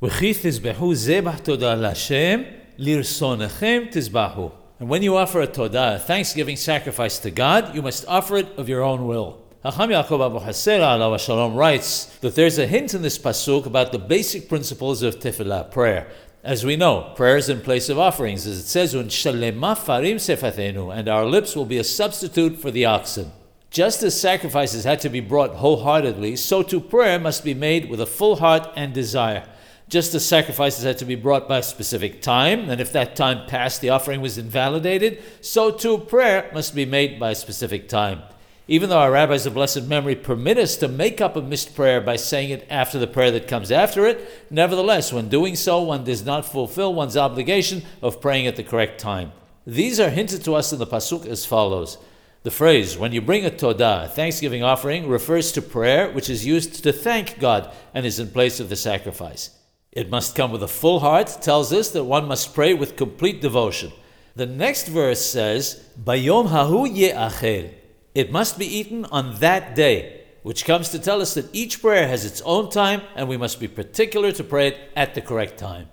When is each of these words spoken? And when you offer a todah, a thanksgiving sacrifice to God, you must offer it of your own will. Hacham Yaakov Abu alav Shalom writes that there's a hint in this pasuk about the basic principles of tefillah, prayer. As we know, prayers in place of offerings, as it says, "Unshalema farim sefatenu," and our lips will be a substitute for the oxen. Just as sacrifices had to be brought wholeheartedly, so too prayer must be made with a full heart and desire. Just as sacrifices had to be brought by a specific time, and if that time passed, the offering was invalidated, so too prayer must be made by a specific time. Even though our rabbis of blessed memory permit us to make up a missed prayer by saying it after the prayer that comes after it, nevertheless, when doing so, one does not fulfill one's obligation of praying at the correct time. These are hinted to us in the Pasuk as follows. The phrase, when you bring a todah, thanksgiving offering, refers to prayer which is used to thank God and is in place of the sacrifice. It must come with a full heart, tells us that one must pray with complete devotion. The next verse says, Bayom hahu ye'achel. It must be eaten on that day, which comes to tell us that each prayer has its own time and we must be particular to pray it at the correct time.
And 0.00 0.12
when 0.12 0.22
you 5.02 5.16
offer 5.16 5.40
a 5.40 5.48
todah, 5.48 5.96
a 5.96 5.98
thanksgiving 5.98 6.54
sacrifice 6.56 7.18
to 7.18 7.32
God, 7.32 7.74
you 7.74 7.82
must 7.82 8.06
offer 8.06 8.36
it 8.36 8.46
of 8.56 8.68
your 8.68 8.84
own 8.84 9.08
will. 9.08 9.42
Hacham 9.64 9.90
Yaakov 9.90 10.24
Abu 10.24 10.38
alav 10.38 11.18
Shalom 11.18 11.56
writes 11.56 12.04
that 12.20 12.36
there's 12.36 12.58
a 12.58 12.66
hint 12.68 12.94
in 12.94 13.02
this 13.02 13.18
pasuk 13.18 13.66
about 13.66 13.90
the 13.90 13.98
basic 13.98 14.48
principles 14.48 15.02
of 15.02 15.18
tefillah, 15.18 15.72
prayer. 15.72 16.06
As 16.44 16.64
we 16.64 16.76
know, 16.76 17.12
prayers 17.16 17.48
in 17.48 17.60
place 17.60 17.88
of 17.88 17.98
offerings, 17.98 18.46
as 18.46 18.60
it 18.60 18.66
says, 18.66 18.94
"Unshalema 18.94 19.76
farim 19.76 20.18
sefatenu," 20.20 20.96
and 20.96 21.08
our 21.08 21.26
lips 21.26 21.56
will 21.56 21.64
be 21.64 21.78
a 21.78 21.82
substitute 21.82 22.60
for 22.60 22.70
the 22.70 22.84
oxen. 22.84 23.32
Just 23.72 24.04
as 24.04 24.20
sacrifices 24.20 24.84
had 24.84 25.00
to 25.00 25.08
be 25.08 25.18
brought 25.18 25.56
wholeheartedly, 25.56 26.36
so 26.36 26.62
too 26.62 26.78
prayer 26.78 27.18
must 27.18 27.42
be 27.42 27.52
made 27.52 27.90
with 27.90 28.00
a 28.00 28.06
full 28.06 28.36
heart 28.36 28.70
and 28.76 28.92
desire. 28.92 29.42
Just 29.88 30.14
as 30.14 30.26
sacrifices 30.26 30.84
had 30.84 30.98
to 30.98 31.06
be 31.06 31.14
brought 31.14 31.48
by 31.48 31.58
a 31.58 31.62
specific 31.62 32.20
time, 32.20 32.68
and 32.68 32.78
if 32.78 32.92
that 32.92 33.16
time 33.16 33.46
passed, 33.46 33.80
the 33.80 33.88
offering 33.88 34.20
was 34.20 34.36
invalidated, 34.36 35.22
so 35.40 35.70
too 35.70 35.96
prayer 35.96 36.50
must 36.52 36.74
be 36.74 36.84
made 36.84 37.18
by 37.18 37.30
a 37.30 37.34
specific 37.34 37.88
time. 37.88 38.20
Even 38.70 38.90
though 38.90 38.98
our 38.98 39.10
rabbis 39.10 39.46
of 39.46 39.54
blessed 39.54 39.84
memory 39.84 40.14
permit 40.14 40.58
us 40.58 40.76
to 40.76 40.88
make 40.88 41.22
up 41.22 41.36
a 41.36 41.40
missed 41.40 41.74
prayer 41.74 42.02
by 42.02 42.16
saying 42.16 42.50
it 42.50 42.66
after 42.68 42.98
the 42.98 43.06
prayer 43.06 43.30
that 43.30 43.48
comes 43.48 43.72
after 43.72 44.04
it, 44.04 44.44
nevertheless, 44.50 45.10
when 45.10 45.30
doing 45.30 45.56
so, 45.56 45.80
one 45.80 46.04
does 46.04 46.22
not 46.22 46.44
fulfill 46.44 46.92
one's 46.92 47.16
obligation 47.16 47.82
of 48.02 48.20
praying 48.20 48.46
at 48.46 48.56
the 48.56 48.62
correct 48.62 49.00
time. 49.00 49.32
These 49.66 49.98
are 49.98 50.10
hinted 50.10 50.44
to 50.44 50.54
us 50.54 50.70
in 50.70 50.78
the 50.78 50.86
Pasuk 50.86 51.24
as 51.24 51.46
follows. 51.46 51.96
The 52.42 52.50
phrase, 52.50 52.98
when 52.98 53.12
you 53.12 53.22
bring 53.22 53.46
a 53.46 53.50
todah, 53.50 54.10
thanksgiving 54.10 54.62
offering, 54.62 55.08
refers 55.08 55.50
to 55.52 55.62
prayer 55.62 56.12
which 56.12 56.28
is 56.28 56.44
used 56.44 56.82
to 56.84 56.92
thank 56.92 57.38
God 57.38 57.74
and 57.94 58.04
is 58.04 58.18
in 58.18 58.28
place 58.28 58.60
of 58.60 58.68
the 58.68 58.76
sacrifice. 58.76 59.57
It 59.92 60.10
must 60.10 60.36
come 60.36 60.52
with 60.52 60.62
a 60.62 60.68
full 60.68 61.00
heart, 61.00 61.38
tells 61.40 61.72
us 61.72 61.90
that 61.90 62.04
one 62.04 62.28
must 62.28 62.54
pray 62.54 62.74
with 62.74 62.96
complete 62.96 63.40
devotion. 63.40 63.92
The 64.36 64.46
next 64.46 64.88
verse 64.88 65.24
says, 65.24 65.84
Bayom 66.00 66.48
hahu 66.48 66.86
ye'achel. 66.88 67.72
It 68.14 68.30
must 68.30 68.58
be 68.58 68.66
eaten 68.66 69.04
on 69.06 69.36
that 69.40 69.74
day, 69.74 70.24
which 70.42 70.64
comes 70.64 70.90
to 70.90 70.98
tell 70.98 71.20
us 71.20 71.34
that 71.34 71.52
each 71.54 71.80
prayer 71.80 72.06
has 72.06 72.24
its 72.24 72.40
own 72.42 72.70
time 72.70 73.02
and 73.16 73.28
we 73.28 73.36
must 73.36 73.60
be 73.60 73.68
particular 73.68 74.30
to 74.32 74.44
pray 74.44 74.68
it 74.68 74.78
at 74.94 75.14
the 75.14 75.20
correct 75.20 75.58
time. 75.58 75.88